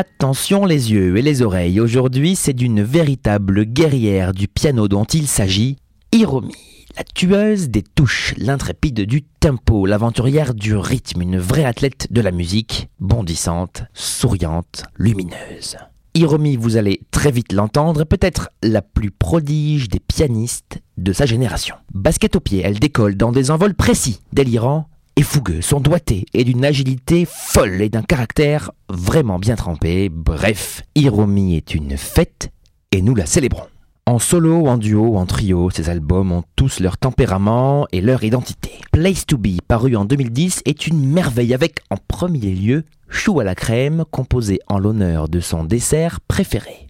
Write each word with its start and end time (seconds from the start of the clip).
Attention 0.00 0.64
les 0.64 0.92
yeux 0.92 1.16
et 1.16 1.22
les 1.22 1.42
oreilles, 1.42 1.80
aujourd'hui 1.80 2.36
c'est 2.36 2.52
d'une 2.52 2.84
véritable 2.84 3.64
guerrière 3.64 4.32
du 4.32 4.46
piano 4.46 4.86
dont 4.86 5.02
il 5.02 5.26
s'agit, 5.26 5.74
Hiromi. 6.12 6.54
La 6.96 7.02
tueuse 7.02 7.68
des 7.68 7.82
touches, 7.82 8.32
l'intrépide 8.36 9.00
du 9.00 9.22
tempo, 9.22 9.86
l'aventurière 9.86 10.54
du 10.54 10.76
rythme, 10.76 11.22
une 11.22 11.40
vraie 11.40 11.64
athlète 11.64 12.06
de 12.12 12.20
la 12.20 12.30
musique, 12.30 12.90
bondissante, 13.00 13.82
souriante, 13.92 14.84
lumineuse. 14.96 15.78
Hiromi, 16.14 16.54
vous 16.54 16.76
allez 16.76 17.00
très 17.10 17.32
vite 17.32 17.52
l'entendre, 17.52 18.04
peut-être 18.04 18.50
la 18.62 18.82
plus 18.82 19.10
prodige 19.10 19.88
des 19.88 19.98
pianistes 19.98 20.78
de 20.96 21.12
sa 21.12 21.26
génération. 21.26 21.74
Basket 21.92 22.36
au 22.36 22.40
pied, 22.40 22.62
elle 22.64 22.78
décolle 22.78 23.16
dans 23.16 23.32
des 23.32 23.50
envols 23.50 23.74
précis, 23.74 24.20
délirants 24.32 24.88
et 25.18 25.22
fougueux. 25.22 25.60
Son 25.62 25.80
doigté 25.80 26.26
est 26.32 26.44
d'une 26.44 26.64
agilité 26.64 27.26
folle 27.28 27.82
et 27.82 27.88
d'un 27.88 28.02
caractère 28.02 28.70
vraiment 28.88 29.40
bien 29.40 29.56
trempé. 29.56 30.08
Bref, 30.08 30.82
Hiromi 30.94 31.56
est 31.56 31.74
une 31.74 31.96
fête 31.96 32.52
et 32.92 33.02
nous 33.02 33.16
la 33.16 33.26
célébrons. 33.26 33.66
En 34.06 34.20
solo, 34.20 34.68
en 34.68 34.78
duo, 34.78 35.16
en 35.16 35.26
trio, 35.26 35.70
ces 35.70 35.90
albums 35.90 36.30
ont 36.30 36.44
tous 36.54 36.78
leur 36.78 36.98
tempérament 36.98 37.86
et 37.90 38.00
leur 38.00 38.22
identité. 38.22 38.70
Place 38.92 39.26
to 39.26 39.36
Be, 39.36 39.60
paru 39.66 39.96
en 39.96 40.04
2010, 40.04 40.62
est 40.64 40.86
une 40.86 41.04
merveille 41.04 41.52
avec, 41.52 41.80
en 41.90 41.96
premier 41.96 42.52
lieu, 42.52 42.84
Chou 43.10 43.40
à 43.40 43.44
la 43.44 43.56
crème, 43.56 44.04
composé 44.10 44.60
en 44.68 44.78
l'honneur 44.78 45.28
de 45.28 45.40
son 45.40 45.64
dessert 45.64 46.20
préféré. 46.20 46.86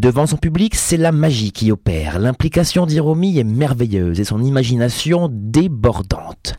Devant 0.00 0.26
son 0.26 0.38
public, 0.38 0.76
c'est 0.76 0.96
la 0.96 1.12
magie 1.12 1.52
qui 1.52 1.70
opère. 1.70 2.18
L'implication 2.18 2.86
d'Hiromi 2.86 3.38
est 3.38 3.44
merveilleuse 3.44 4.18
et 4.18 4.24
son 4.24 4.42
imagination 4.42 5.28
débordante. 5.30 6.56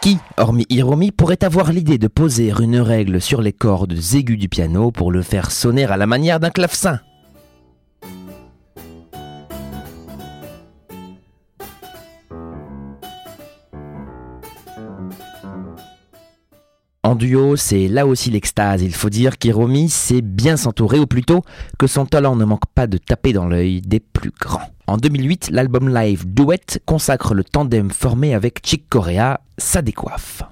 Qui, 0.00 0.16
hormis 0.38 0.64
Hiromi, 0.70 1.10
pourrait 1.10 1.44
avoir 1.44 1.70
l'idée 1.70 1.98
de 1.98 2.08
poser 2.08 2.50
une 2.62 2.80
règle 2.80 3.20
sur 3.20 3.42
les 3.42 3.52
cordes 3.52 3.92
aiguës 4.14 4.38
du 4.38 4.48
piano 4.48 4.90
pour 4.90 5.12
le 5.12 5.20
faire 5.20 5.50
sonner 5.50 5.84
à 5.84 5.98
la 5.98 6.06
manière 6.06 6.40
d'un 6.40 6.48
clavecin? 6.48 6.98
En 17.04 17.16
duo, 17.16 17.56
c'est 17.56 17.88
là 17.88 18.06
aussi 18.06 18.30
l'extase. 18.30 18.80
Il 18.82 18.94
faut 18.94 19.10
dire 19.10 19.36
qu'Hiromi 19.36 19.88
sait 19.88 20.22
bien 20.22 20.56
s'entourer, 20.56 21.00
ou 21.00 21.06
plutôt 21.06 21.42
que 21.78 21.88
son 21.88 22.06
talent 22.06 22.36
ne 22.36 22.44
manque 22.44 22.66
pas 22.74 22.86
de 22.86 22.96
taper 22.96 23.32
dans 23.32 23.48
l'œil 23.48 23.80
des 23.82 23.98
plus 23.98 24.30
grands. 24.30 24.70
En 24.86 24.96
2008, 24.96 25.50
l'album 25.50 25.92
live 25.92 26.24
Duet 26.26 26.80
consacre 26.86 27.34
le 27.34 27.42
tandem 27.42 27.90
formé 27.90 28.34
avec 28.34 28.64
Chick 28.64 28.88
Corea, 28.88 29.40
sa 29.58 29.82
décoiffe. 29.82 30.42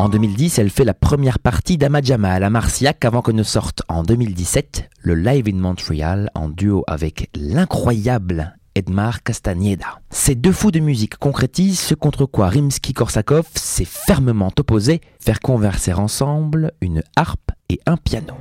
En 0.00 0.08
2010, 0.08 0.58
elle 0.58 0.70
fait 0.70 0.86
la 0.86 0.94
première 0.94 1.38
partie 1.38 1.76
d'Amajama 1.76 2.32
à 2.32 2.38
la 2.38 2.48
Marciac 2.48 3.04
avant 3.04 3.20
que 3.20 3.32
ne 3.32 3.42
sorte 3.42 3.82
en 3.86 4.02
2017 4.02 4.88
le 5.02 5.14
Live 5.14 5.46
in 5.46 5.58
Montreal 5.58 6.30
en 6.34 6.48
duo 6.48 6.84
avec 6.86 7.28
l'incroyable 7.36 8.56
Edmar 8.74 9.22
Castañeda. 9.22 10.00
Ces 10.08 10.36
deux 10.36 10.52
fous 10.52 10.70
de 10.70 10.80
musique 10.80 11.16
concrétisent 11.16 11.78
ce 11.78 11.94
contre 11.94 12.24
quoi 12.24 12.48
Rimsky-Korsakov 12.48 13.44
s'est 13.54 13.84
fermement 13.84 14.50
opposé, 14.58 15.02
faire 15.18 15.40
converser 15.40 15.92
ensemble 15.92 16.72
une 16.80 17.02
harpe 17.14 17.50
et 17.68 17.78
un 17.84 17.98
piano. 17.98 18.32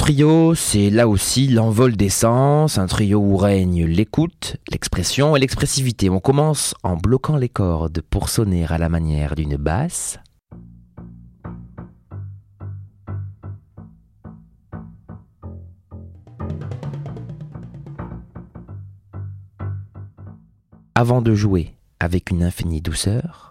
Trio, 0.00 0.54
c'est 0.54 0.88
là 0.88 1.06
aussi 1.06 1.46
l'envol 1.46 1.94
des 1.94 2.08
sens, 2.08 2.78
un 2.78 2.86
trio 2.86 3.18
où 3.18 3.36
règne 3.36 3.84
l'écoute, 3.84 4.56
l'expression 4.70 5.36
et 5.36 5.38
l'expressivité. 5.38 6.08
On 6.08 6.20
commence 6.20 6.74
en 6.82 6.96
bloquant 6.96 7.36
les 7.36 7.50
cordes 7.50 8.00
pour 8.08 8.30
sonner 8.30 8.64
à 8.66 8.78
la 8.78 8.88
manière 8.88 9.34
d'une 9.34 9.56
basse. 9.56 10.18
Avant 20.94 21.20
de 21.20 21.34
jouer 21.34 21.74
avec 22.00 22.30
une 22.30 22.42
infinie 22.42 22.80
douceur, 22.80 23.49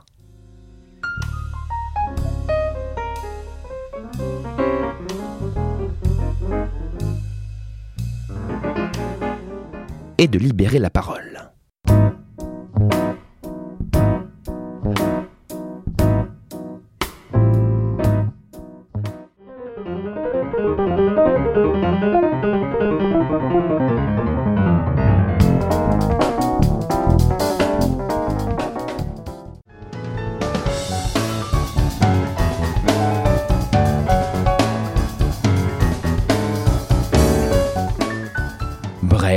et 10.20 10.28
de 10.28 10.38
libérer 10.38 10.80
la 10.80 10.90
parole. 10.90 11.39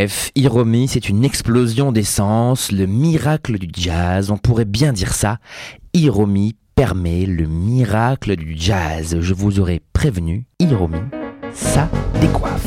Bref, 0.03 0.33
Hiromi, 0.35 0.89
c'est 0.89 1.09
une 1.09 1.25
explosion 1.25 1.93
d'essence, 1.93 2.73
le 2.73 2.87
miracle 2.87 3.57
du 3.57 3.69
jazz, 3.73 4.33
on 4.33 4.37
pourrait 4.37 4.65
bien 4.65 4.93
dire 4.93 5.15
ça. 5.15 5.39
Hiromi 5.95 6.57
permet 6.75 7.25
le 7.25 7.47
miracle 7.47 8.35
du 8.35 8.57
jazz. 8.59 9.21
Je 9.21 9.33
vous 9.33 9.61
aurais 9.61 9.81
prévenu, 9.93 10.45
Hiromi, 10.59 10.99
ça 11.55 11.89
décoiffe. 12.21 12.67